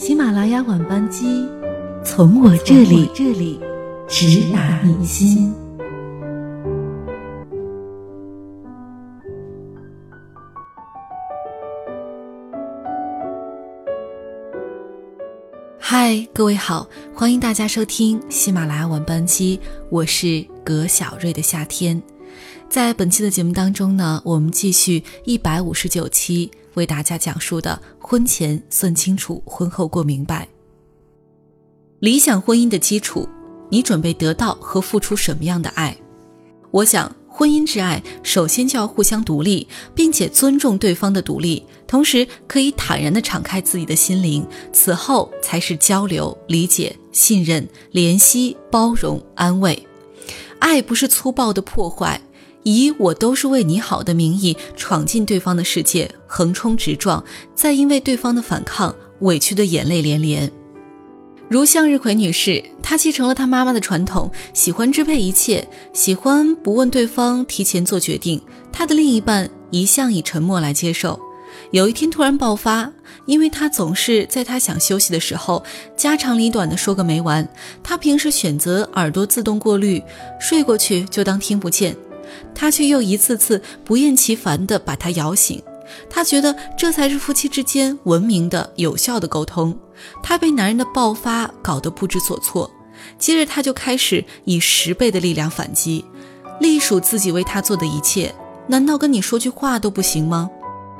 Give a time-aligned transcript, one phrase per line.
[0.00, 1.46] 喜马拉雅晚班机，
[2.02, 3.60] 从我这里这里
[4.08, 5.52] 直达你心。
[15.78, 19.60] 嗨，各位好，欢迎大家收听喜马拉雅晚班机，
[19.90, 22.02] 我是葛小瑞的夏天。
[22.70, 30.48] 在本期的节目当中呢，我们继续一百五十九期为大家讲述的婚前算清楚，婚后过明白。
[31.98, 33.28] 理想婚姻的基础，
[33.68, 35.96] 你准备得到和付出什么样的爱？
[36.70, 49.86] 我想，婚姻之爱首先就要互相独立，并且尊重对方的独立，同时可以坦然的敞开自己的心灵，此后才是交流、理解、信任、怜惜、包容、安慰。
[50.58, 52.20] 爱不是粗暴的破坏。
[52.62, 57.24] 以我都是为你好的名义闯进对方的世界，横冲直撞，
[57.54, 60.50] 再因为对方的反抗委屈的眼泪连连。
[61.48, 68.40] 如向日葵女士，她继承了她妈妈的传统，喜欢支配一切，喜欢不问对方提前做决定。
[68.70, 71.18] 她的另一半一向以沉默来接受。
[71.72, 72.92] 有一天突然爆发，
[73.26, 75.62] 因为他总是在他想休息的时候
[75.96, 77.48] 家长里短的说个没完。
[77.82, 80.02] 他平时选择耳朵自动过滤，
[80.40, 81.96] 睡过去就当听不见。
[82.54, 85.62] 他却又一次次不厌其烦地把他摇醒，
[86.08, 89.76] 他觉得这才是夫妻之间文明的、有效的沟通。
[90.22, 92.70] 他被男人的爆发搞得不知所措，
[93.18, 96.04] 接着他就开始以十倍的力量反击，
[96.60, 98.34] 隶属自己为他做的一切。
[98.66, 100.48] 难道跟你说句话都不行吗？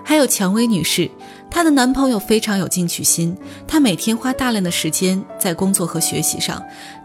[0.03, 1.11] 还有蔷薇女士，
[1.50, 3.37] 她的男朋友非常有进取心，
[3.69, 6.61] 他每天花大量的时间在工作和学习上。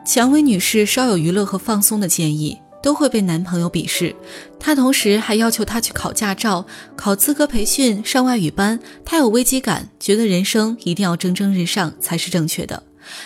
[0.06, 2.58] 蔷薇女士稍有娱乐和放松的建议。
[2.86, 4.16] 都会被男朋友鄙视，
[4.60, 6.64] 她同时还要求他去考驾照、
[6.96, 8.80] 考资格培训、上外语班。
[9.04, 12.84] 她有危机感，觉得人生一定要蒸蒸日上才是正确的。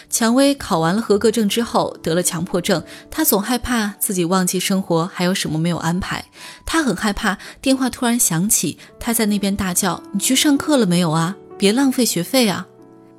[0.09, 6.23] 蔷薇考完了合格证之后得了强迫症，她总害怕自己忘记生活还有什么没有安排。
[6.65, 11.35] 她很害怕电话突然响起，她在那边大叫：“你去上课了没有啊？
[11.57, 12.65] 别浪费学费啊！”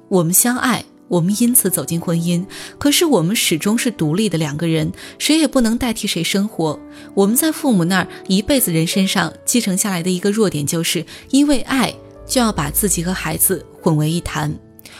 [0.09, 0.87] 我们相爱。
[1.11, 2.47] 我们因此走进婚姻，
[2.79, 6.79] 可是我们始终是独立的两个人，谁也不能代替谁生活。
[7.15, 11.93] 我们在父母那儿一辈子人身上继承下来的一个弱点，就是因为爱
[12.25, 14.57] 就要把自己和孩子混为一谈。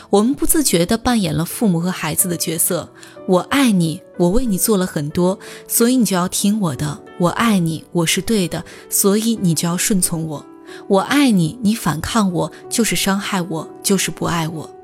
[0.09, 2.91] 我们不自觉地扮演了父母和孩子的角色。
[3.25, 7.01] 我爱你，我为你做了很多，所以你就要听我的。
[7.19, 10.45] 我爱你，我是对的，所以你就要顺从我。
[10.89, 14.75] 我爱你，你反抗我就是伤害我，就是不爱我。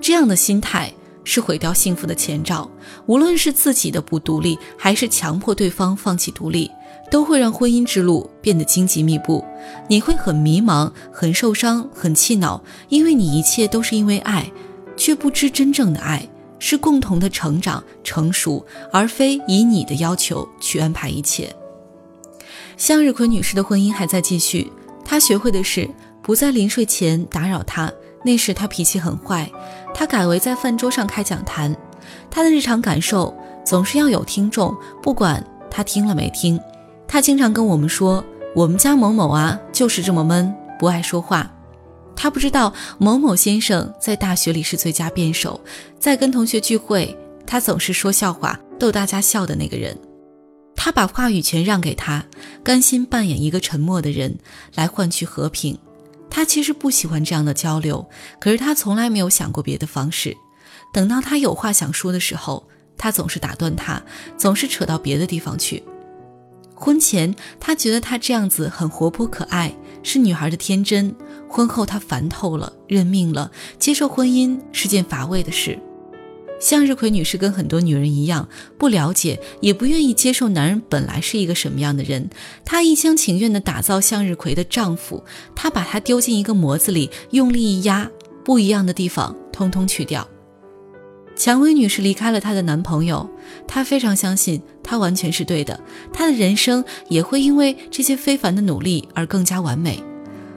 [0.00, 0.92] 这样的心态
[1.24, 2.70] 是毁掉幸福的前兆。
[3.06, 6.70] 无论是自己的不独立，还是强迫对方放弃独立，
[7.10, 9.44] 都会让婚姻之路变得荆棘密布。
[9.88, 14.50] 你会很迷茫、很受伤、很气恼，因为你一切都是因为爱，
[14.96, 16.26] 却不知真正的爱
[16.58, 21.54] 是共同的成长、成熟，而非以你的要求去安排一切。
[22.76, 24.70] 向日葵女士的婚姻还在继续，
[25.04, 25.88] 她学会的是
[26.22, 27.92] 不在临睡前打扰他。
[28.24, 29.50] 那时他脾气很坏，
[29.94, 31.74] 他改为在饭桌上开讲坛。
[32.30, 36.60] 他的日常感受总是要有听众，不管他听了没听。
[37.06, 38.24] 他经常跟我们说
[38.54, 41.50] ：“我们家某某啊，就是这么闷，不爱说话。”
[42.16, 45.60] 他不知道某某先生在大学里是最佳辩手，
[45.98, 49.96] 在跟同学聚会，他总是说笑话逗大家笑的那个人。
[50.74, 52.24] 他把话语权让给他，
[52.64, 54.38] 甘心扮演一个沉默的人，
[54.74, 55.78] 来换取和平。
[56.30, 58.08] 他其实不喜欢这样的交流，
[58.40, 60.36] 可是他从来没有想过别的方式。
[60.92, 62.66] 等到他有话想说的时候，
[62.96, 64.02] 他总是打断他，
[64.36, 65.82] 总是扯到别的地方去。
[66.74, 71.12] 婚前他觉得他这样子很活泼可爱，是女孩的天真；
[71.48, 75.78] 婚后他烦透了，认命了，接受婚姻是件乏味的事。
[76.60, 82.28] 向日葵女士跟很多女人一样，不了解也不愿意接受男人本来是一个什么样的人。
[82.64, 85.22] 她一厢情愿地打造向日葵的丈夫，
[85.54, 88.10] 她把他丢进一个模子里，用力一压，
[88.44, 90.26] 不一样的地方通通去掉。
[91.36, 93.30] 蔷薇女士离开了她的男朋友，
[93.68, 95.78] 她非常相信她完全是对的，
[96.12, 100.02] 她的人生也会因为这些非凡的努力而更加完美。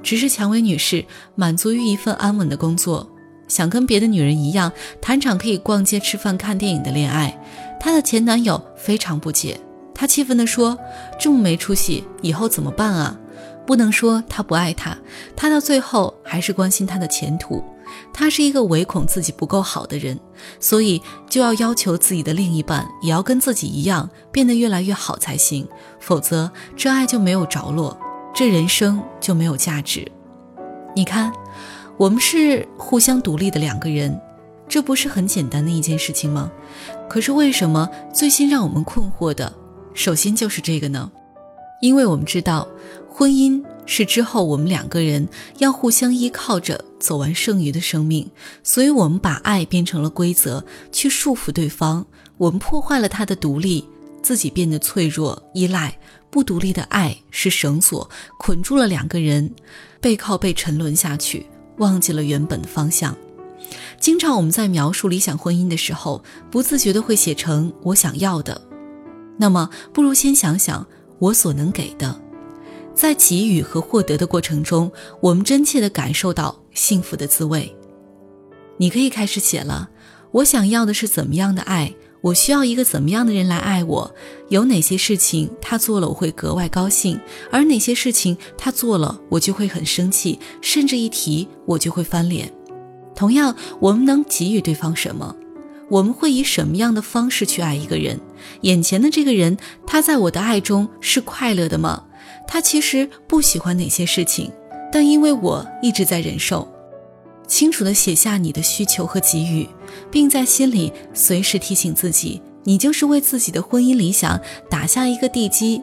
[0.02, 1.06] 只是蔷薇女士
[1.36, 3.08] 满足于一份安稳的工作。
[3.52, 4.72] 想跟别的女人一样
[5.02, 7.38] 谈场可以逛街、吃饭、看电影的恋爱，
[7.82, 9.60] 她的前男友非常不解，
[9.94, 10.78] 他气愤地说
[11.20, 13.20] ：“这么没出息，以后怎么办啊？”
[13.68, 14.98] 不能说他不爱她，
[15.36, 17.62] 他到最后还是关心她的前途。
[18.14, 20.18] 他是一个唯恐自己不够好的人，
[20.62, 25.68] 所以就要要求自己的另一半也要跟自己一样变得越来越好才行，
[26.00, 27.98] 否则这爱就没有着落，
[28.34, 30.10] 这人生就没有价值。
[30.96, 31.34] 你看。
[32.02, 34.20] 我们是互相独立的两个人，
[34.68, 36.52] 这不是很简单的一件事情吗？
[37.08, 39.54] 可是为什么最先让我们困惑的，
[39.94, 41.12] 首先就是这个呢？
[41.80, 42.68] 因为我们知道，
[43.08, 48.28] 婚姻是之后我们两个人要互相依靠着走完剩余的生命，
[48.64, 52.04] 所以我们把爱变成了规则，去束缚对方，
[52.38, 53.88] 我们破坏了他的独立，
[54.24, 55.96] 自己变得脆弱依赖。
[56.32, 58.10] 不独立的爱是绳索，
[58.40, 59.54] 捆住了两个人，
[60.00, 61.46] 背靠背沉沦下去，
[61.82, 63.18] 忘记了原本的方向。
[64.00, 68.62] 经常我们在描述理想婚姻的时候，不自觉的会写成我想要的。
[69.38, 70.86] 那么，不如先想想
[71.20, 72.20] 我所能给的。
[72.94, 74.92] 在给予和获得的过程中，
[75.22, 77.76] 我们真切的感受到幸福的滋味。
[78.78, 79.90] 你可以开始写了。
[80.32, 81.94] 我想要的是怎么样的爱？
[82.22, 84.14] 我需要一个怎么样的人来爱我？
[84.50, 87.20] 有哪些事情他做了我会格外高兴，
[87.52, 92.52] 而哪些事情他做了我就会很生气，甚至一提我就会翻脸。
[93.16, 95.36] 同样，我们能给予对方什么？
[95.90, 98.20] 我们会以什么样的方式去爱一个人？
[98.62, 99.58] 眼前的这个人，
[99.88, 102.04] 他在我的爱中是快乐的吗？
[102.48, 104.52] 他其实不喜欢哪些事情，
[104.92, 106.71] 但因为我一直在忍受。
[107.52, 109.68] 清楚地写下你的需求和给予，
[110.10, 114.40] 并在心里随时提醒自己，你就是为自己的婚姻理想
[114.70, 115.82] 打下一个地基。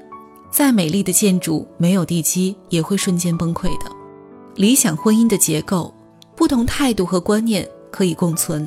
[0.50, 3.93] 再美丽的建筑，没有地基也会瞬间崩溃的。
[4.55, 5.94] 理想婚姻的结构。
[6.35, 8.67] 不同态度和观念可以共存，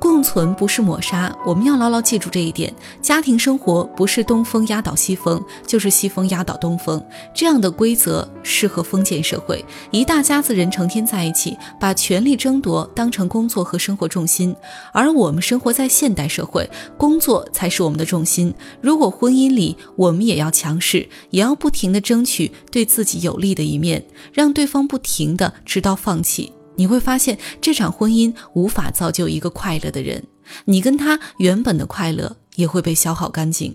[0.00, 2.72] 共存不是抹杀，我们要牢牢记住这一点。
[3.02, 7.04] 家庭生活不是东风压倒西风，就是西风压倒东风。
[7.34, 14.54] 这样的规则适合封建社会，一大家子人成天在一起，把权力争夺当成工作和生活重心。
[14.92, 18.54] 而我们生活在现代社会，工作才是我们的重心。
[18.80, 26.52] 如果婚姻里我们也要强势，也要不停的争取对自己有利的一面，让对方不停的直到放弃。
[26.78, 30.22] 你会发现，这场婚姻无法造就一个快乐的人，
[30.64, 33.74] 你跟他原本的快乐也会被消耗干净。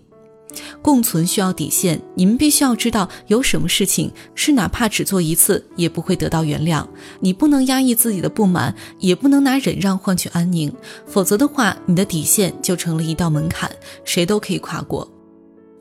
[0.81, 6.87] 共存需要底线，你们必须要知道，有什么事情是哪怕只做一次也不会得到原谅。
[7.19, 10.71] 你不能压抑自己的不满，也不能拿忍让换取安宁，
[11.05, 13.69] 否则的话，你的底线就成了一道门槛，
[14.05, 15.11] 谁都可以跨过。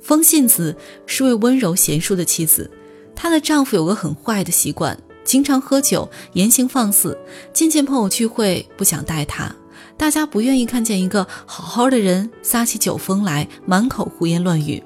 [0.00, 0.74] 风信子
[1.06, 2.68] 是位温柔贤淑的妻子，
[3.14, 4.98] 她的丈夫有个很坏的习惯。
[5.24, 7.16] 经常喝酒，言行放肆，
[7.52, 9.54] 渐渐朋友聚会不想带他，
[9.96, 14.82] 大家不愿意看见一个好好的人撒起酒疯来，满口胡言乱语，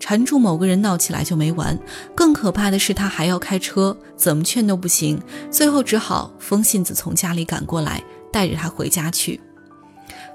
[0.00, 1.78] 缠住某个人闹起来就没完。
[2.14, 5.20] 更可怕的是，他还要开车，怎么劝都不行，
[5.50, 8.02] 最后只好风信子从家里赶过来，
[8.32, 9.40] 带着他回家去。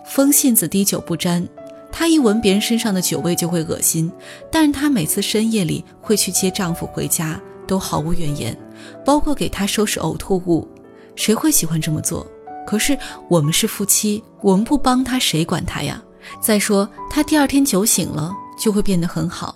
[0.06, 1.46] 风信子滴酒不沾，
[1.92, 4.10] 她一闻别人身上的酒味就会恶心，
[4.50, 7.42] 但是她每次深夜里会去接丈夫回家。
[7.68, 8.58] 都毫无怨言，
[9.06, 10.68] 包括给他收拾呕吐物，
[11.16, 12.26] 谁会喜欢这么做？
[12.66, 12.98] 可是
[13.30, 16.02] 我们是夫妻，我们不帮他，谁管他呀？
[16.42, 19.56] 再说，她第二天酒醒了就会变得很好，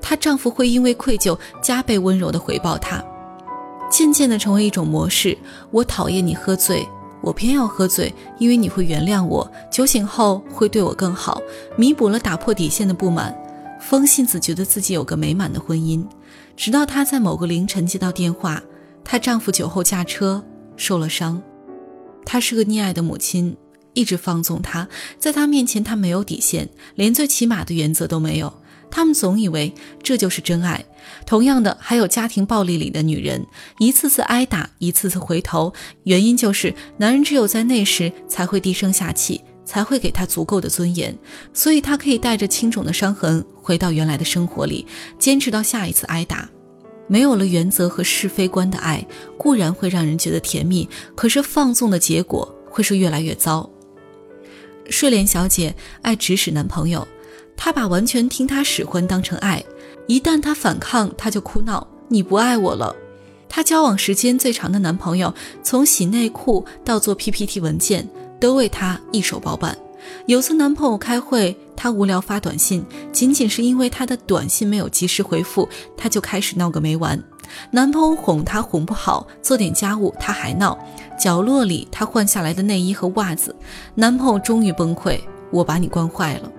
[0.00, 3.04] 她丈夫会因为愧疚加倍温柔地回报她，
[3.90, 5.36] 渐渐地成为一种模式。
[5.70, 6.88] 我讨厌你喝醉，
[7.20, 11.42] 我偏要喝醉，因为你会原谅我，酒醒后会对我更好，
[11.76, 13.36] 弥补了打破底线的不满。
[13.78, 16.02] 风信子觉得自己有个美满的婚姻。
[16.56, 18.62] 直到她在某个凌晨接到电话，
[19.04, 20.44] 她丈夫酒后驾车
[20.76, 21.42] 受了伤。
[22.24, 23.56] 她是个溺爱的母亲，
[23.92, 24.88] 一直放纵他，
[25.18, 28.52] 在他面前她没有底线，连最起码的原则都没有。
[28.88, 30.84] 他们总以为这就是真爱。
[31.26, 33.44] 同样的，还有家庭暴力里的女人，
[33.78, 35.72] 一次次挨打，一次次回头，
[36.04, 41.16] 原因就是男人只有在那时才会低声下气，才会给她足够的尊严，
[41.52, 43.44] 所以她可以带着轻重的伤痕。
[43.60, 44.86] 回到原来的生活里，
[45.18, 46.48] 坚持到下一次挨打。
[47.08, 53.68] 没有了原则和是非观的爱，固然会让人觉得甜蜜，可是放纵的结果会是越来越糟。
[54.88, 57.06] 睡莲小姐爱指使男朋友，
[57.56, 59.64] 她把完全听他使唤当成爱，
[60.06, 62.94] 一旦他反抗，她就哭闹：“你不爱我了。”
[63.48, 65.32] 她交往时间最长的男朋友，
[65.62, 68.08] 从洗内裤到做 PPT 文件，
[68.40, 69.76] 都为她一手包办。
[70.26, 77.22] 有次男朋友开会，她无聊发短信，仅仅是因为他的短信没有及时回复，她就开始闹个没完。
[77.70, 80.76] 男朋友哄她哄不好，做点家务她还闹。
[81.18, 83.54] 角落里她换下来的内衣和袜子，
[83.94, 85.20] 男朋友终于崩溃，
[85.52, 86.50] 我把你惯坏了。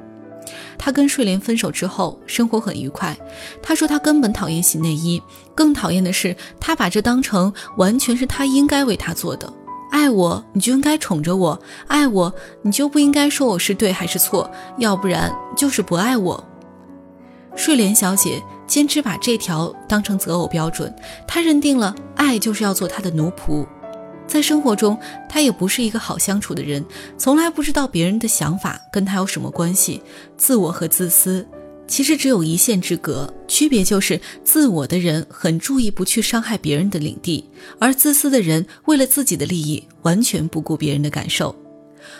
[0.77, 3.17] 她跟睡莲分手之后，生活很愉快。
[3.61, 5.21] 她说她根本讨厌洗内衣，
[5.53, 9.51] 更讨厌的是他把这当成完全是他应该为她做的。
[9.91, 16.43] 爱我，你就应该宠着我；爱我，你就不应该说我是对还是错，要不然就是不爱我。
[17.55, 20.93] 睡莲小姐坚持把这条当成择偶标准，
[21.27, 23.65] 她认定了爱就是要做她的奴仆。
[24.27, 26.85] 在生活中，她也不是一个好相处的人，
[27.17, 30.03] 从来不知道别人的想法跟她有什么关系。
[30.37, 31.47] 自我和自私
[31.87, 37.45] 其实只有一线之隔，区别就是自我的人很注意不去伤害别人的领地，
[37.79, 41.55] 而自私的人为了自己的利益，完全不顾别人的感受。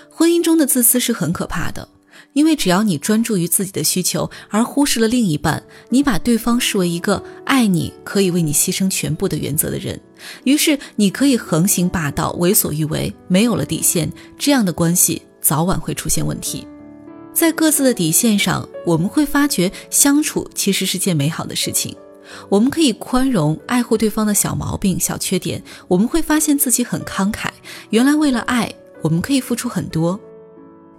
[0.10, 1.88] 婚姻中的自私是很可怕的。
[2.34, 10.00] 因为只要你专注于自己的需求，而忽视了另一半，你把对方视为一个爱你可以为你牺牲全部的原则的人，
[10.44, 16.68] 于是你可以横行霸道、为所欲为，没有了底线，这样的关系早晚会出现问题。
[17.38, 21.96] 在各自的底线上，我们会发觉相处其实是件美好的事情。
[22.50, 27.50] 我们可以宽容、爱护对方的小毛病、小缺点，我们会发现自己很慷慨。
[27.92, 30.20] 原来为了爱，我们可以付出很多。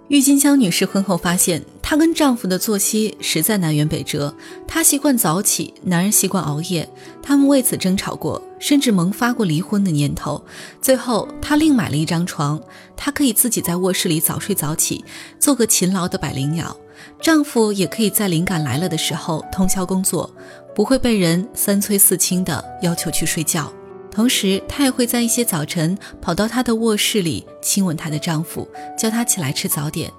[0.09, 4.33] 郁金香女士婚后发现，她跟丈夫的作息实在南辕北辙。
[4.67, 6.89] 她习惯早起，男人习惯熬夜，
[7.21, 10.43] 他们为此争吵过，甚至萌发过离婚的念头。
[10.81, 12.59] 最后，她另买了一张床，
[12.95, 15.05] 她可以自己在卧室里早睡早起，
[15.39, 16.75] 做个勤劳的百灵鸟。
[17.21, 20.27] 丈夫也可以在灵感来了的时候通宵工作，
[20.73, 23.71] 不会被人三催四请的要求去睡觉。
[24.11, 30.11] 同时，她也会在一些早晨跑到她的卧室里亲吻她的丈夫，叫他起来吃早点。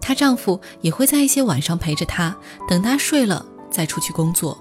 [0.00, 2.36] 她丈夫也会在一些晚上陪着她，
[2.68, 4.58] 等她睡了再出去工作。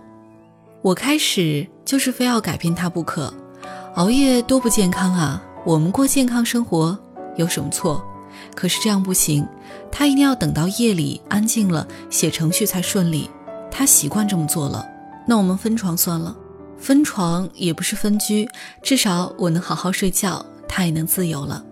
[0.82, 3.34] 我开始就是非要改变她不可，
[3.96, 5.42] 熬夜多不健康啊！
[5.66, 6.98] 我们过健康生活
[7.38, 8.06] 有什么错？
[8.54, 9.48] 可是这样不行，
[9.90, 13.30] 她一定要等到夜里安静了写程序才顺利。
[13.72, 14.86] 她习惯这么做了，
[15.26, 16.36] 那我们分床算了。
[16.84, 18.46] 分床也不是分居，
[18.82, 21.66] 至少我能好好睡觉，他也能自由了。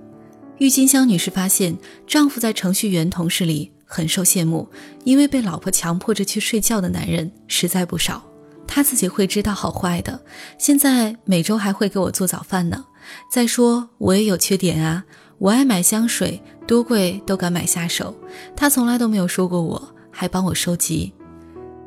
[0.58, 1.77] 郁金香女士发现，
[2.08, 4.70] 丈夫在程序员同事里很受羡慕，
[5.03, 8.24] 因为被老婆强迫着去睡觉的男人实在不少。
[8.65, 10.18] 他自己会知道好坏的，
[10.58, 12.86] 现在每周还会给我做早饭呢。
[13.30, 15.03] 再说我也有缺点啊，
[15.39, 18.15] 我爱买香水，多贵都敢买下手，
[18.56, 21.12] 他从来都没有说过我，还帮我收集。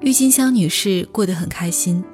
[0.02, 2.04] 郁金香女士过得很开心。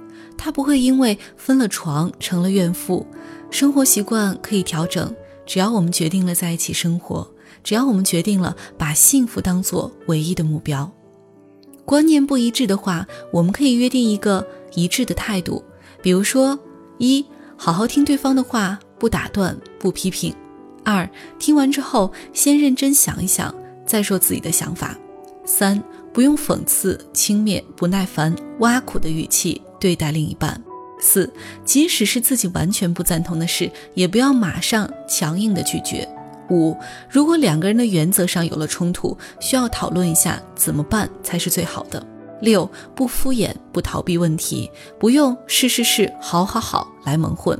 [0.42, 3.06] 她不会因为分了床成了怨妇，
[3.50, 7.30] 生活习惯可以调整，只要我们决定了在一起生活，
[7.62, 10.90] 只要我们决定了把幸福当做唯一的目标。
[11.84, 15.62] 观念不一致的话，我们可以约定一个一致的态度，
[16.00, 16.58] 比如说：
[16.96, 17.22] 一，
[17.58, 20.32] 好好听对方的话，不打断，不批评；
[20.82, 21.06] 二，
[21.38, 23.54] 听完之后先认真想一想，
[23.84, 24.96] 再说自己的想法；
[25.44, 25.82] 三，
[26.14, 29.60] 不用讽刺、轻蔑、不耐烦、挖苦的语气。
[29.80, 30.62] 对待另一半，
[31.00, 31.32] 四，
[31.64, 36.06] 即使是自己完全不赞同的事，也不要马上强硬的拒绝。
[36.50, 36.76] 五，
[37.08, 42.06] 如果两个人的原则上有了冲突，需要讨论一下怎么办才是最好的。
[42.40, 47.58] 六，不敷衍，不逃避问题，不用是是是，好好好来蒙混。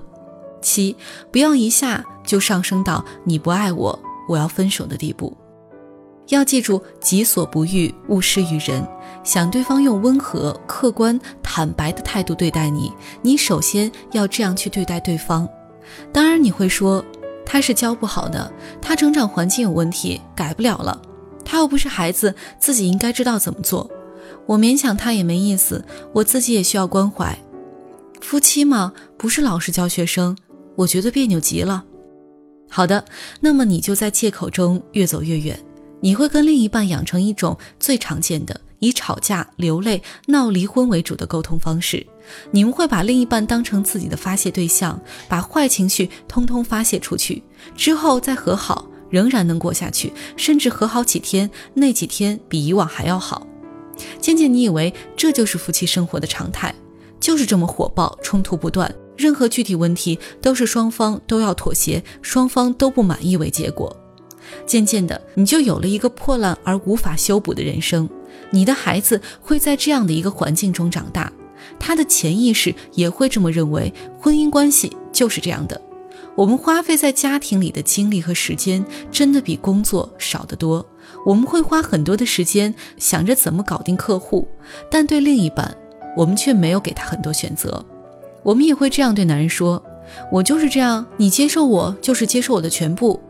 [0.61, 0.97] 七，
[1.31, 3.99] 不要一下就上升到你不爱我，
[4.29, 5.37] 我要分手的地步。
[6.31, 8.87] 要记住，己所不欲，勿施于人。
[9.23, 15.47] 想对方用温和、客观、坦白的态度对待你，你首先要这样去对待对方。
[16.13, 17.05] 当然，你会说
[17.45, 21.03] 他是教不好的，他成长环境有问题，改不了了。
[21.45, 23.91] 他又不是孩子，自己应该知道怎么做。
[24.47, 27.37] 我勉强他也没意思，我自己也需要关怀。
[28.21, 30.37] 夫妻嘛，不是老师教学生，
[30.77, 31.85] 我觉得别扭极了。
[32.71, 33.05] 好的，
[33.41, 35.59] 那么你就在借口中越走越远。
[36.01, 42.07] 你会跟另一半养成一种最常见的以吵架、流泪、闹离婚为主的沟通方式。
[42.51, 47.43] 你们会把另一半当成自己的发泄对象，把坏情绪通通发泄出去，
[47.77, 53.47] 之后再和好，仍然能过下去，甚至和好几天，那几天比以往还要好。
[54.19, 56.75] 渐渐，你以为这就是夫妻生活的常态，
[57.21, 63.95] 就是这么火爆，冲突不断，任何具体问题都是双方都要妥协，双方都不满意为结果。
[64.67, 68.09] 渐渐的，你就有了一个破烂而无法修补的人生。
[68.51, 71.33] 你的孩子会在这样的一个环境中长大，
[71.79, 73.93] 他的潜意识也会这么认为。
[74.19, 75.81] 婚姻关系就是这样的。
[76.37, 80.85] 我们花费在家庭里的精力和时间，真的比工作少得多。
[81.27, 84.49] 我们会花很多的时间想着怎么搞定客户，
[84.91, 85.77] 但对另一半，
[86.17, 87.85] 我们却没有给他很多选择。
[88.43, 89.83] 我们也会这样对男人说
[90.33, 93.21] ：“我就是这样，你接受我就是接受我的全部。”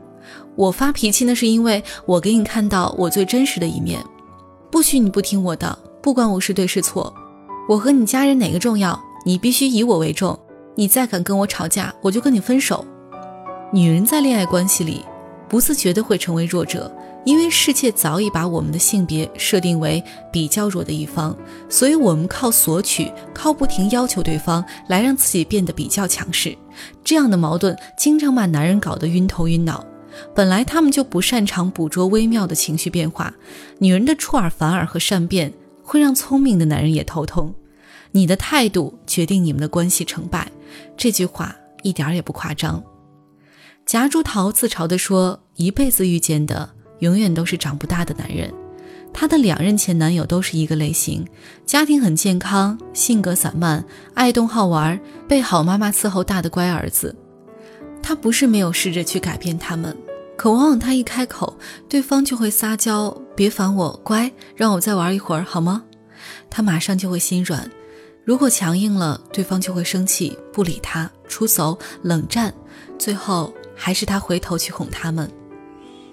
[0.57, 4.03] 我发脾气，那是因为我给你看到我最真实的一面，
[4.71, 7.13] 不许你不听我的，不管我是对是错。
[7.69, 8.99] 我和你家人哪个重要？
[9.25, 10.39] 你必须以我为重。
[10.75, 12.85] 你再敢跟我吵架，我就跟你分手。
[13.73, 15.05] 女人在恋爱关系里，
[15.49, 16.91] 不自觉的会成为弱者，
[17.25, 20.03] 因为世界早已把我们的性别设定为
[20.33, 21.37] 比较弱的一方，
[21.69, 26.57] 所以我们靠索取，靠不停要求对方来让自己变得比较强势。
[27.05, 29.85] 这样的矛盾经常把男人搞得晕头晕脑。
[30.35, 33.35] 本来他们就不擅长捕捉微妙的情绪变化，
[33.79, 35.53] 女人的出尔反尔和善变
[35.83, 37.55] 会让聪明的男人也头痛。
[38.13, 40.51] 你的态度决定你们的关系成败，
[40.97, 42.83] 这句话一点也不夸张。
[43.87, 48.53] 夹竹桃自嘲地说：“一辈子遇见的永远都是长不大的男人。”
[49.13, 51.27] 她的两任前男友都是一个类型，
[51.67, 57.17] 家庭很健康，性格散漫，爱动好玩，被好妈妈伺候大的乖儿子。
[58.03, 59.97] 他不是没有试着去改变他们，
[60.37, 61.57] 可往往他一开口，
[61.89, 65.85] 对方就会撒娇：“别烦我，乖，让我再玩一会儿好吗？”
[66.51, 67.71] 他马上就会心软。
[68.25, 72.53] 如果强硬了，对方就会生气，不理他，出走，冷战，
[72.99, 75.31] 最后还是他回头去哄他们。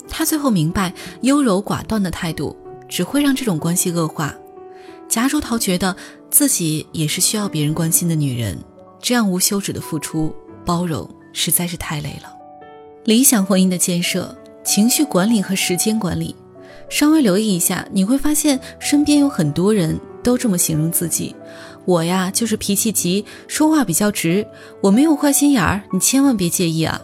[0.09, 2.55] 他最后明白，优柔寡断的态度
[2.87, 4.33] 只会让这种关系恶化。
[5.09, 5.95] 夹竹桃觉得
[6.29, 8.57] 自己也是需要别人关心的女人，
[9.01, 10.33] 这样无休止的付出、
[10.65, 12.35] 包容实在是太累了。
[13.05, 16.35] 理想婚姻的建设、情绪管理和时间管理，
[16.89, 21.35] 稍微留意一下，你会发现身边有很多人都这么形容自己。
[21.85, 24.45] 我呀，就是脾气急，说话比较直。
[24.81, 26.99] 我没有坏心眼儿，你千万别介意啊。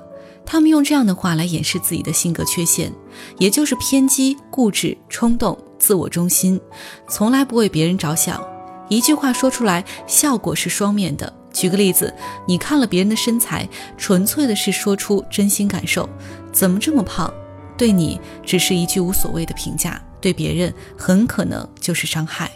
[0.45, 2.91] 他们用这样的话来掩饰自己的性格缺陷，
[3.37, 6.59] 也就是偏激、固执、冲动、自我中心，
[7.07, 8.45] 从来不为别人着想。
[8.89, 11.31] 一句话说出来，效果是双面的。
[11.53, 12.13] 举个例子，
[12.48, 16.10] 你看了别人的身材，纯粹的是说出真心感受，
[16.51, 17.31] 怎么这么胖？
[17.77, 22.51] 对你只是一句无所谓的评价，对别人很可能就是伤害。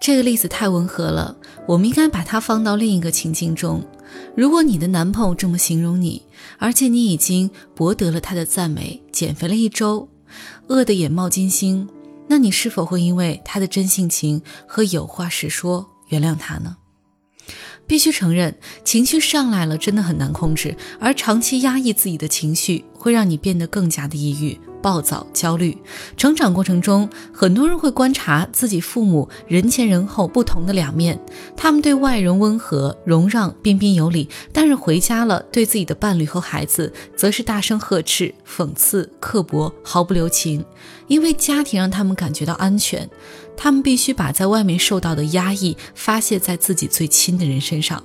[0.00, 1.36] 这个例子太温和了，
[1.66, 3.82] 我们应该把它放到另一个情境中。
[4.36, 6.22] 如果你的男朋友这么形容你，
[6.58, 10.08] 而且你已经博得了他的赞美，减肥了一周，
[10.68, 11.88] 饿得眼冒金星，
[12.28, 16.76] 那你是否会因为他的真性情和有话实说原谅他呢？
[17.86, 24.58] 必须承认，情绪上来了真的很难控制，而长期压抑自己的情绪会让你变得更加的抑郁。
[24.82, 25.76] 暴躁、焦虑，
[26.16, 31.18] 成长过程中，很多人会观察自己父母人前人后不同的两面。
[31.56, 40.64] 他们对外人温和、容让、彬彬有礼，但是回家了，对自己的伴侣和孩子，则是大声呵斥、讽刺、刻薄、毫不留情。
[41.08, 43.08] 因为家庭让他们感觉到安全，
[43.56, 48.02] 他们必须把在外面受到的压抑发泄在自己最亲的人身上。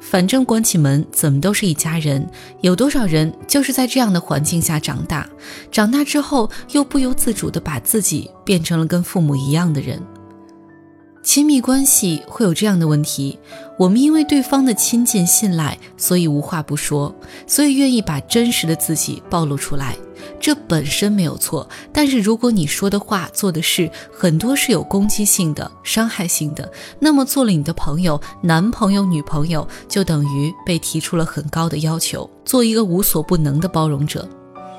[0.00, 2.24] 反正关起门怎么都是一家人，
[2.60, 5.28] 有多少人就是在这样的环境下长大，
[5.72, 10.00] 长大之后又不由自主地把自己变成了跟父母一样的人。
[11.24, 13.36] 亲密关系会有这样的问题：
[13.78, 17.12] 我们因为对方的亲近信赖，所以无话不说，
[17.46, 19.96] 所以愿意把真实的自己暴露出来。
[20.40, 34.28] 这本身没有错，但是如果你说的话、做的事很多是有攻击性的、伤害性的，那么做了你的朋友、男朋友、女朋友，就等于被提出了很高的要求，做一个无所不能的包容者。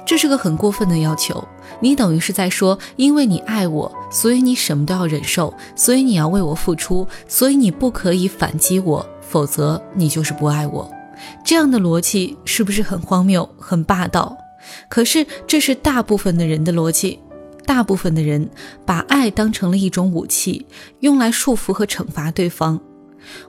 [0.06, 1.43] 这是个很过分的要求，
[1.80, 10.88] 你等于是在说，因为你爱我，所以你什么都要忍受，所以你要为我付出，所以你不可以反击我，否则你就是不爱我。
[11.43, 14.38] 这样的逻辑是不是很荒谬、很霸道？
[14.89, 17.19] 可是这是大部分的人的逻辑，
[17.65, 18.49] 大部分的人
[18.86, 20.65] 把爱当成了一种武器，
[20.99, 22.80] 用来束缚和惩罚对方。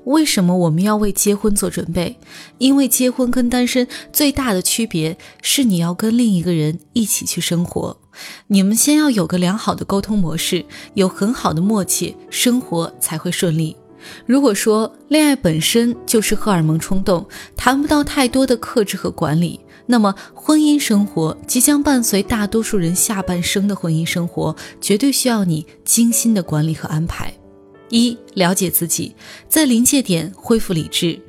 [0.05, 2.19] 为什么我们要为结婚做准备？
[2.57, 7.99] 因为结婚跟单身最大的区别是，你要跟另一个人一起去生活，
[8.47, 13.77] 你们先要有个良好的沟通模式，有很好的默契，生活才会顺利。
[14.25, 27.33] 如果说恋爱本身就是荷尔蒙冲动，谈不到太多的克制和管理，那么婚姻生活即将伴随大多数人下半生的婚姻生活，绝对需要你精心的管理和安排。
[27.89, 29.15] 一了解自己，
[29.49, 31.21] 在临界点恢复理智。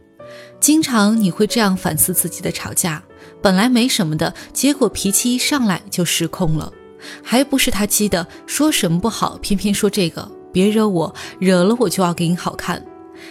[0.59, 3.03] 经常你会这样反思自己的吵架，
[3.43, 6.73] 本来没什么的，结果脾气一上来就失控了，
[7.21, 10.31] 还不是他激的，说什么不好，偏偏说这个。
[10.51, 12.83] 别惹我，惹了我就要给你好看。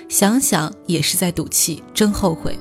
[0.08, 2.56] 想想也是在赌气，真后悔。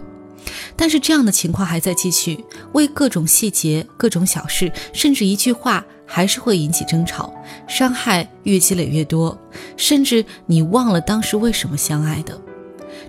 [0.76, 7.34] 但是这样的情况还在继续，为各种细节、各种小事，甚至一句话，还是会引起争吵，
[7.68, 9.38] 伤害越积累越多，
[9.78, 12.40] 甚至你忘了当时为什么相爱的。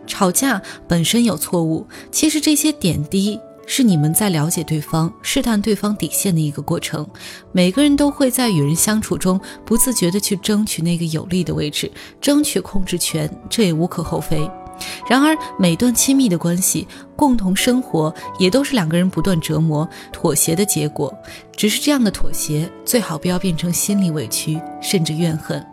[0.06, 3.38] 吵架本身有错误，其实这些点滴。
[3.68, 7.04] 是你们在了解对方、试探对方底线的一个过程。
[7.50, 14.48] 每个人都会在与人相处中不自觉地去争取那个有利的位置，争取控制权，这也无可厚非。
[15.08, 21.14] 然而，每段亲密的关系、共同生活，也都是两个人不断折磨、妥协的结果。
[21.56, 25.64] 只是这样的妥协，最好不要变成心理委屈，甚至怨恨。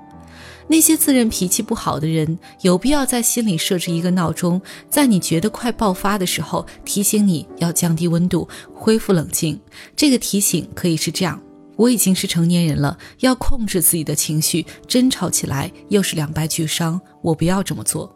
[0.66, 9.60] 那些自认脾气不好的人，有必要在心里设置一个闹钟，在你觉得快爆发的时候，提醒你要降低温度，恢复冷静。
[9.96, 11.42] 这个提醒可以是这样：
[11.76, 18.16] 我已经是成年人了，要控制自己的情绪，争吵起来又是两败俱伤，我不要这么做。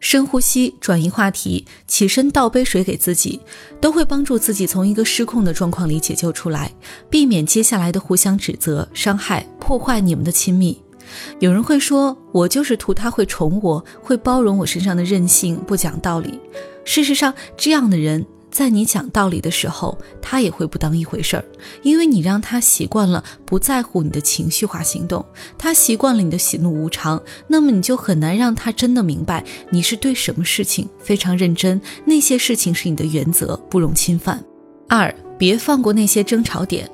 [0.00, 3.40] 深呼吸，转移话题，起身倒杯水给自己，
[3.80, 6.72] 都会帮助自己从一个失控的状况里解救出来，
[7.10, 10.80] 避免接下来的互相指责、伤害、破坏你们的亲密。
[11.38, 16.40] 有人会说，我就是图他会宠我，会包容我身上的任性、不讲道理。
[16.84, 18.26] 事实上，这样的人。
[18.50, 21.44] 在你讲道理的时候，他也会不当一回事儿，
[21.82, 25.24] 因为你让他习惯了不在乎你的情绪化行动，
[25.56, 34.42] 他习惯了你的喜怒无常，那么你就很难让他真的明白你是对什么事情非常认真，那些事情是你的原则，不容侵犯。
[34.88, 36.90] 二，别放过那些争吵点。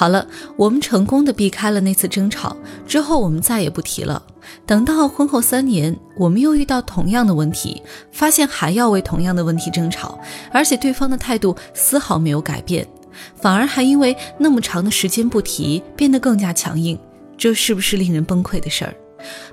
[0.00, 4.22] 好了，我们成功的避开了那次争吵之后，我们再也不提了。
[4.64, 10.18] 等到婚后三年，我们又遇到同样的问题，发现还要为同样的问题争吵，
[10.50, 12.88] 而且对方的态度丝毫没有改变，
[13.36, 16.98] 反而还因为那么长的时间不提，变得更加强硬。
[17.36, 18.94] 这是不是令人崩溃的事儿？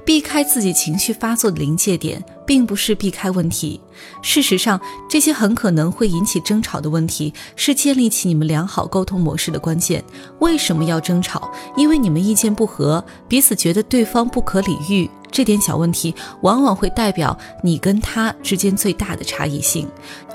[0.06, 3.80] 避开自己情绪发作的临界点，并不是避开问题。
[4.22, 4.80] 事实上，
[5.10, 10.04] 这些很可能会引起争吵的问题，是建立起你们良好沟通模式的关键。
[10.40, 11.52] 为什么要争吵？
[11.76, 15.10] 因为你们意见不合，彼此觉得对方不可理喻。
[15.30, 19.86] 这点小问题，往往会代表你跟他之间最大的差异性。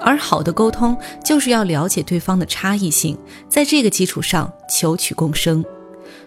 [0.03, 0.95] 而好的沟通，
[1.25, 3.17] 就是要了解对方的差异性，
[3.49, 5.65] 在这个基础上求取共生。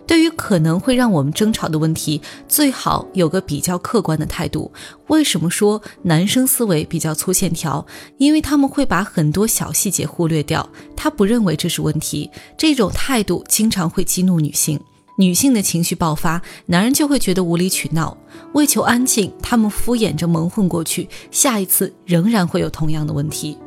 [0.08, 4.72] 对于可能会让我们争吵的问题，最好有个比较客观的态度。
[5.08, 7.86] 为什么说男生思维比较粗线条？
[8.18, 12.30] 因为他们会把很多小细节忽略掉，他不认为这是问题。
[12.58, 14.80] 这种态度经常会激怒女性，
[15.18, 18.16] 女性的情绪爆发，男人就会觉得无理取闹。
[18.54, 23.58] 为求安静，他们敷衍着蒙混过去，下一次仍然会有同样的问题。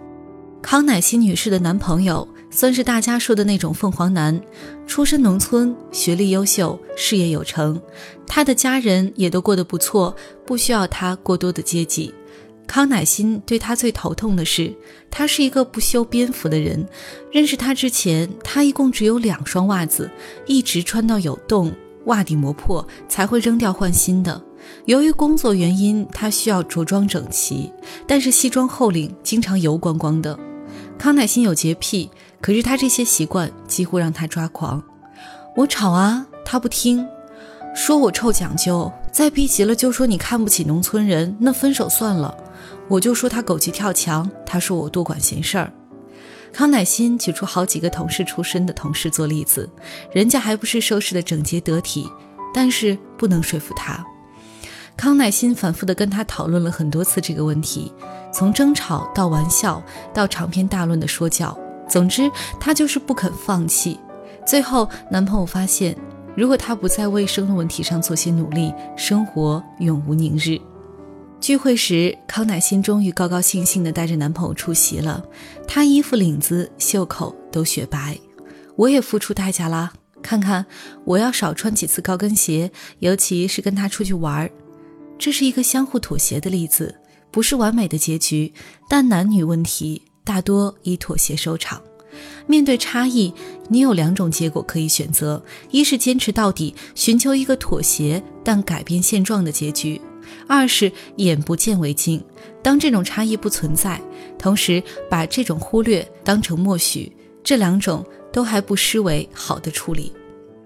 [0.60, 4.40] 康乃馨女士的男朋友算是大家说的那种凤凰男，
[4.86, 7.80] 出身农村，学历优秀，事业有成，
[8.26, 10.14] 他的家人也都过得不错，
[10.46, 12.12] 不需要他过多的接济。
[12.66, 14.74] 康乃馨对他最头痛的是，
[15.10, 16.86] 他是一个不修边幅的人。
[17.32, 20.10] 认识他之前，他一共只有两双袜子，
[20.46, 21.72] 一直穿到有洞，
[22.06, 24.42] 袜底磨破才会扔掉换新的。
[24.84, 27.72] 由于工作原因，他需要着装整齐，
[28.06, 30.38] 但是西装后领经常油光光的。
[30.98, 34.82] 康乃馨有洁癖，可是他这些习惯几乎让他抓狂。
[35.56, 37.06] 我吵啊，他不听，
[37.74, 42.36] 说我臭讲究，再逼急了就说你看不起农村人，那分手算了。
[42.88, 45.72] 我就说他狗急跳墙，他说我多管闲事儿。
[46.52, 49.68] 康乃馨举出好几个同事出身的同事做例子，
[50.12, 52.08] 人家还不是收拾的整洁得体，
[52.54, 54.02] 但是不能说服他。
[54.96, 57.92] 康乃馨反复的跟他讨论了很多次这个问题，
[58.32, 59.82] 从争吵到玩笑，
[60.14, 61.56] 到长篇大论的说教，
[61.88, 63.98] 总之她就是不肯放弃。
[64.46, 65.96] 最后，男朋友发现，
[66.36, 70.58] 如果她不在卫生的问题上做些努力，生活永无宁日。
[71.40, 75.24] 聚会时，康乃馨终于高高兴兴地带着男朋友出席了，
[75.66, 78.18] 她衣服领子、袖口都雪白。
[78.74, 80.64] 我也付出代价啦，看看
[81.04, 84.50] 我要少穿几次高跟鞋，尤其是跟他出去玩儿。
[85.18, 86.94] 这是一个相互妥协的例子，
[87.30, 88.52] 不是完美的结局，
[88.88, 91.80] 但男女问题大多以妥协收场。
[92.46, 93.32] 面对差异，
[93.68, 99.98] 你有两种结果可以选择：一是坚持到底，寻求一个妥协但改变现状的结局；
[100.46, 102.22] 二是眼不见为净，
[102.62, 103.98] 当这种差异不存在，
[104.38, 107.10] 同时把这种忽略当成默许。
[107.42, 110.12] 这两种都还不失为好的处理。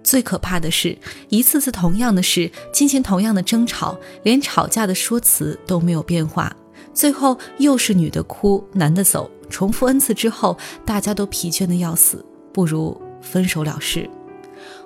[0.03, 0.99] 最可怕的是，
[1.29, 6.55] 一次次同样的事进行同样的争吵，连吵架的说辞都没有变化，
[6.93, 14.09] 最后又是女的哭，男的走，重复 n 次之后，大家都疲倦的要死，不如分手了事。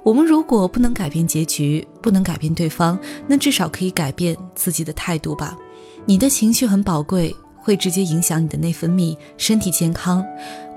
[0.02, 5.56] 我们如果不能改变结局，不能改变对方，那至少可以改变自己的态度吧。
[6.04, 10.24] 你的情绪很宝贵，会直接影响你的内分泌、身体健康。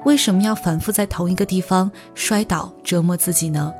[0.05, 3.73] 为什么要反复在同一个地方摔倒折磨自己呢？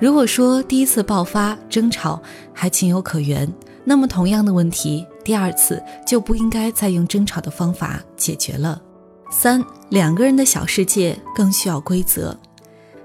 [0.00, 2.20] 如果说第一次爆发争吵
[2.52, 3.46] 还情有可原，
[3.84, 8.80] 那么同样的问题第二次就不应该再用争吵的方法解决了。
[9.30, 12.36] 三两个人的小世界更需要规则。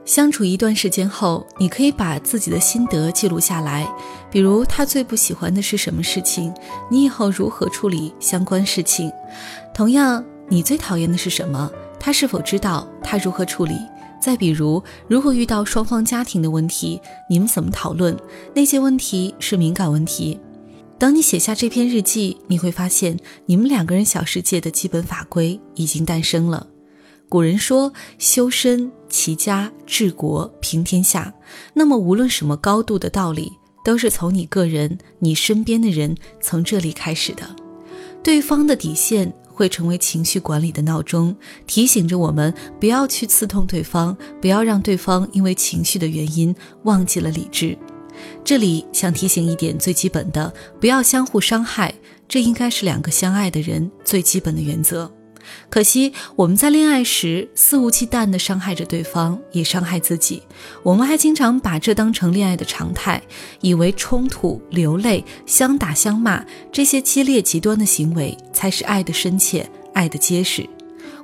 [0.04, 3.88] 相处一段时间后，你可以把自己的心得记录下来，
[4.32, 6.54] 比如他最不喜欢的是什么事情，
[6.90, 9.12] 你以后如何处理相关事情。
[9.74, 13.76] 同样，你最讨厌的是什么，他是否知道他如何处理。
[14.20, 18.18] 再比如，如果遇到双方家庭的问题，你们怎么讨论？
[18.54, 20.40] 那些问题是敏感问题。
[21.02, 26.68] 当你写下这篇日记，你会发现你们两个人小世界的基本法规已经诞生了。
[27.28, 31.34] 古人说：“修身、齐家、治国、平天下。”
[31.74, 33.52] 那么，无论什么高度的道理，
[33.84, 37.50] 都是从你个人、你身边的人从这里开始的。
[38.22, 41.36] 对方的底线会成为情绪管理的闹钟，
[41.66, 47.76] 提醒着我们不要去刺痛对方，不要让对方因为情绪的原因忘记了理智。
[48.44, 51.94] 这里想提醒一点最基本的：不要相互伤害，
[52.28, 55.12] 这应该是两个相爱的人最基本的原则。
[55.70, 60.44] 可惜我们在恋爱时肆无忌惮地伤害着对方，也伤害自己。
[60.84, 63.22] 我们还经常把这当成恋爱的常态，
[63.60, 70.68] 以为冲突、流泪、相打相骂这些激烈极端的行为才是爱的深切、爱的结实。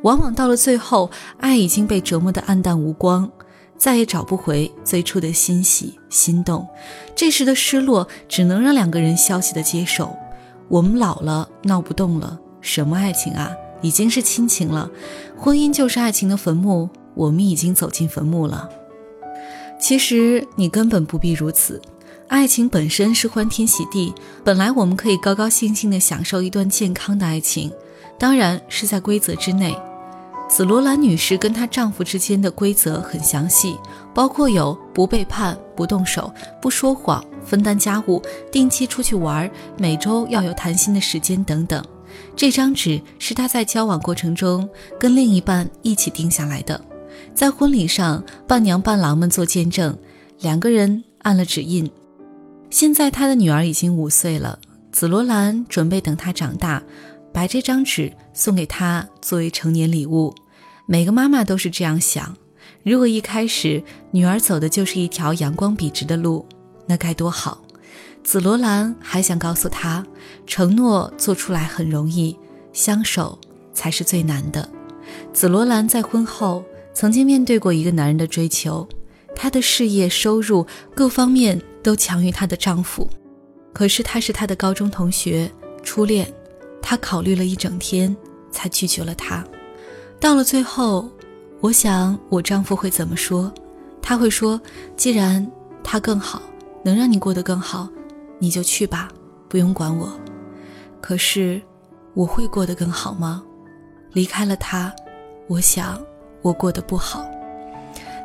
[0.02, 3.30] 往往到了最后，爱已经被折磨得黯淡无光，
[3.78, 6.68] 再也找不回最初的欣喜、心动。
[7.16, 10.16] 这时的失落，只能让两个人消极的接受：
[10.68, 13.52] 我们老了，闹不动了，什么爱情啊！
[13.82, 14.90] 已经是亲情了，
[15.38, 18.68] 婚姻就是爱情的坟墓，我们已经走进坟墓了。
[19.80, 21.80] 其实你根本不必如此，
[22.28, 24.12] 爱情本身是欢天喜地，
[24.44, 27.72] 本来我们可以高高兴兴地享受一段健康的爱情，
[28.18, 29.78] 当然是在规则之内。
[30.50, 33.78] 紫罗兰女士跟她丈夫之间的规则很详细，
[34.14, 41.84] 包括有不背叛、不动手、不说谎、分担家务、定期出去玩、每周要有谈心的时间等等。
[42.36, 46.80] 这张纸是她在交往过程中跟另一半一起定下来的，
[47.36, 49.96] 在婚礼上，伴娘伴郎们做见证，
[50.40, 51.92] 两个人按了指印。
[52.70, 54.58] 现在她的女儿已经五岁了，
[54.92, 56.82] 紫罗兰准备等她长大，
[57.34, 60.34] 把这张纸送给她作为成年礼物。
[60.86, 62.38] 每个妈妈都是这样想：
[62.84, 66.46] 如果一开始女儿走的就是一条阳光笔直的路，
[66.86, 67.62] 那该多好。
[68.24, 70.06] 紫罗兰还想告诉他，
[70.46, 72.38] 承诺做出来很容易，
[72.72, 73.40] 相守
[73.74, 74.70] 才是最难的。
[75.34, 78.88] 紫罗兰在婚后曾经面对过一个男人的追求，
[79.36, 83.10] 她的事业、收入各方面都强于她的丈夫，
[83.74, 86.32] 可是他是她的高中同学、初恋，
[86.82, 88.16] 她考虑了一整天
[88.58, 89.44] 才拒绝了他。
[90.20, 91.08] 到了最后，
[91.62, 93.54] 我想我丈夫会怎么说？
[94.02, 94.60] 他会说
[94.98, 95.46] ：“既然
[95.84, 96.42] 他更好，
[96.84, 97.88] 能让你过得更好。”
[98.40, 99.10] 你就去吧，
[99.48, 100.12] 不用管我。
[101.00, 101.62] 可是，
[102.16, 103.44] 我会过得更好吗？
[104.14, 104.92] 离开了他，
[105.48, 106.02] 我想
[106.42, 107.24] 我过得不好。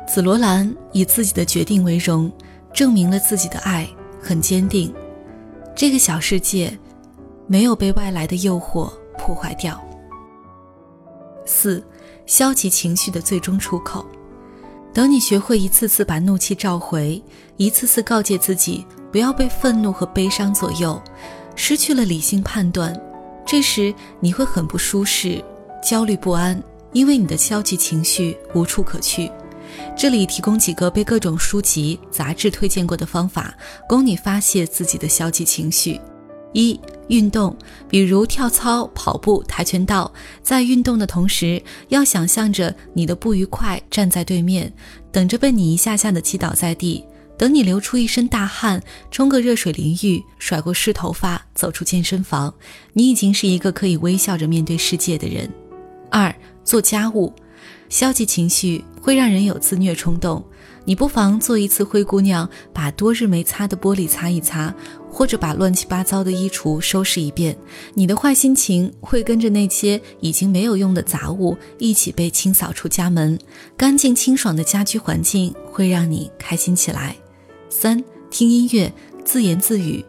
[0.07, 2.31] 紫罗兰以自己的决定为荣，
[2.73, 3.87] 证明了自己的爱
[4.19, 4.91] 很坚定。
[5.75, 6.75] 这个小世界，
[7.45, 9.79] 没有被外来的诱惑破坏掉。
[11.45, 11.83] 四，
[12.25, 14.05] 消极情绪的最终出口。
[14.93, 17.21] 等你学会一次次把怒气召回，
[17.57, 18.85] 一次次告诫自己。
[19.11, 20.99] 不要被愤怒和悲伤左右，
[21.55, 22.99] 失去了理性判断，
[23.45, 25.39] 这时你会很不舒适、
[25.83, 26.59] 焦虑不安，
[26.93, 29.31] 因为你的消极情绪无处可去。
[29.95, 33.53] 这里提供几个被各种书籍、杂志推荐过的方法，
[33.87, 36.01] 供你发泄自己的消极情绪：
[36.53, 36.79] 一、
[37.13, 37.55] 运动，
[37.87, 40.11] 比如跳操、跑步、跆拳道。
[40.41, 44.73] 在运动的同时，要想象着你的不愉快站在对面，
[45.11, 47.05] 等着被你一下下的击倒在地。
[47.37, 52.53] 等你流出一身大汗，冲个热水淋浴，甩过湿头发，走出健身房，
[52.93, 55.49] 你已经是一个可以微笑着面对世界的人。
[56.09, 57.33] 二，做家务，
[57.89, 60.45] 消极情绪会让人有自虐冲动，
[60.85, 64.73] 你不妨做一次灰姑娘，把多日没擦的玻璃擦一擦，
[65.13, 67.55] 或者把乱七八糟的衣橱收拾一遍，
[67.93, 73.37] 你的坏心情会跟着那些已经没有用的杂物一起被清扫出家门，
[73.77, 77.15] 干净清爽的家居环境会让你开心起来。
[77.69, 78.91] 三听音乐，
[79.23, 80.03] 自言自语，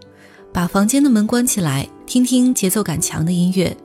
[0.51, 3.77] 把房间的门关起来，听听节奏感强的音乐。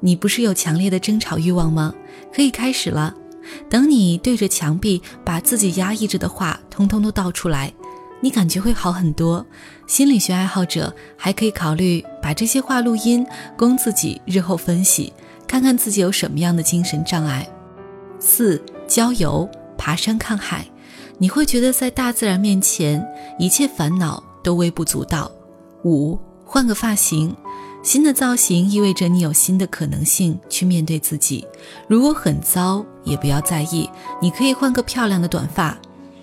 [0.00, 1.94] 你不是有强烈的争吵欲望吗？
[2.34, 3.14] 可以开始了。
[3.70, 7.72] 等你对着墙壁把自己压抑着的话通通都倒出来，
[8.20, 9.44] 你感觉会好很多。
[9.86, 13.24] 心理学爱好者还可以考虑把这些话录音，
[13.56, 15.12] 供自己日后分析，
[15.46, 17.48] 看看自己有什么样的精神障碍。
[18.18, 20.66] 四郊游，爬山看海。
[21.18, 23.02] 你会觉得在大自然面前，
[23.38, 25.30] 一切烦恼都微不足道。
[25.84, 27.34] 五，换个发型，
[27.82, 31.46] 新的造型意味着你有新的可能性去面对自己。
[31.88, 33.88] 如果很糟，也不要在意，
[34.20, 35.78] 你可以换个漂亮的短发。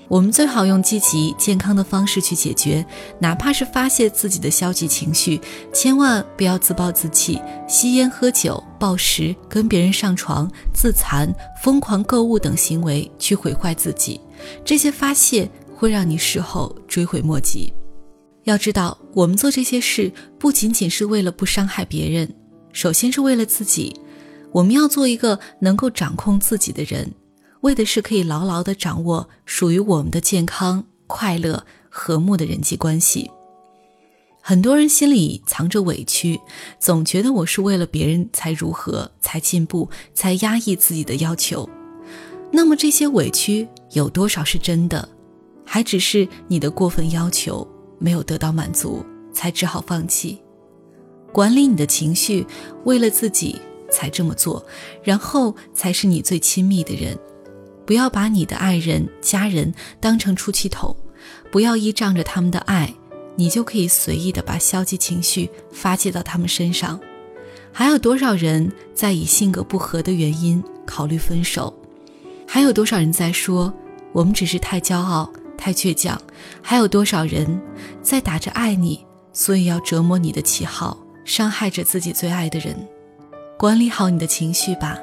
[0.08, 2.86] 我们最好用积极健康的方式去解决，
[3.20, 5.40] 哪怕是发泄自己的消极情绪，
[5.74, 14.20] 千万不要自暴自弃，吸烟、喝酒、暴食、跟别人上床、自残、疯狂购物等行为去毁坏自己。
[14.64, 17.74] 这些发泄会让你事后追悔莫及。
[18.44, 22.30] 要知道，我们做这些事不仅仅是为了不伤害别人，
[22.74, 23.96] 首先是为了自己。
[24.52, 27.12] 我们要做一个能够掌控自己的人，
[27.64, 33.32] 为的是可以牢牢地掌握属于我们的健康、快乐、和睦的人际关系。
[34.42, 36.38] 很多人心里藏着委屈，
[36.78, 41.68] 总觉得我是为了别人才如何，才进步，才压抑自己的要求。
[42.52, 45.08] 那么这些委屈有多少是真的？
[45.66, 47.66] 还只是你的过分要求
[47.98, 50.38] 没有得到满足，才只好放弃。
[51.32, 52.46] 管理你的情绪，
[52.84, 54.64] 为了自己才这么做，
[55.02, 57.18] 然后才是你最亲密的人。
[57.86, 60.96] 不要把你的爱人、家人当成出气筒，
[61.52, 62.94] 不要依仗着他们的爱。
[63.36, 67.00] 你就可以随意的把消极情绪发泄到他们身上，
[67.72, 71.74] 还有多少人在以性格不合的原因考虑分手？
[72.48, 73.74] 还有多少人在说
[74.12, 76.22] 我们只是太骄傲、太倔强？
[76.62, 77.60] 还有多少人
[78.04, 82.88] 在打着爱你，所以要折磨你的旗号，伤害着自己最爱的人？
[83.58, 85.00] 管理好你的情绪吧，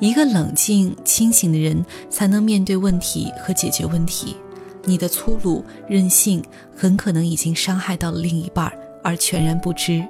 [0.00, 4.36] 一个冷静清醒的人才能面对问题和解决问题。
[4.84, 6.42] 你的粗鲁任性
[6.76, 8.72] 很可能已经伤害到了另一半，
[9.04, 10.04] 而全然不知。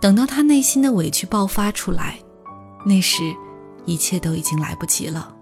[0.00, 2.18] 等到他内心的委屈爆发出来，
[2.86, 3.22] 那时
[3.84, 5.34] 一切都已经来不及了。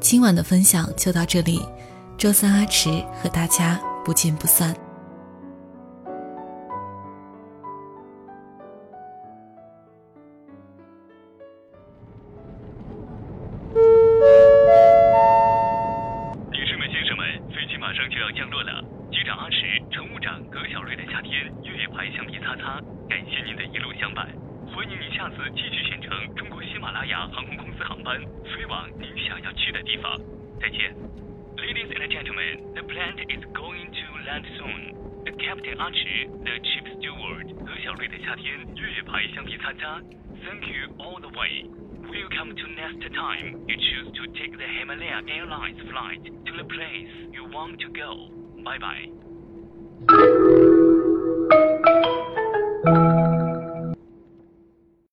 [0.00, 1.60] 今晚的分享就到这里，
[2.16, 2.90] 周三阿迟
[3.22, 4.74] 和大家不见不散。